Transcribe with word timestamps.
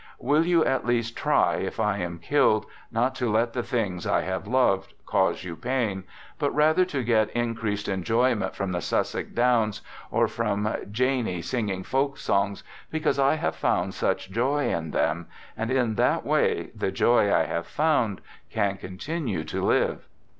•.Will 0.17 0.47
you 0.47 0.65
at 0.65 0.83
least 0.83 1.15
try, 1.15 1.57
if 1.57 1.79
I 1.79 1.99
am 1.99 2.17
killed, 2.17 2.65
not 2.91 3.13
to 3.17 3.29
let 3.31 3.53
the 3.53 3.61
things 3.61 4.07
I 4.07 4.21
have 4.21 4.47
loved, 4.47 4.95
cause 5.05 5.43
you 5.43 5.55
pain, 5.55 6.05
but 6.39 6.49
rather 6.55 6.85
to 6.85 7.03
get 7.03 7.29
increased 7.33 7.87
enjoyment 7.87 8.55
from 8.55 8.71
the 8.71 8.81
Sussex 8.81 9.29
Downs 9.29 9.83
or 10.09 10.27
from 10.27 10.75
Janie 10.89 11.43
singing 11.43 11.83
folk 11.83 12.17
songs, 12.17 12.63
because 12.89 13.19
I 13.19 13.35
have 13.35 13.55
found 13.55 13.93
such 13.93 14.31
joy 14.31 14.73
in 14.75 14.89
them, 14.89 15.27
and 15.55 15.69
in 15.69 15.93
that 15.97 16.25
way 16.25 16.71
the 16.73 16.91
joy 16.91 17.31
I 17.31 17.43
have 17.43 17.67
found 17.67 18.21
can 18.49 18.77
continue 18.77 19.43
to 19.43 19.61
live. 19.63 20.07